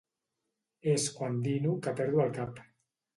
[0.93, 2.59] És quan dino que perdo el cap.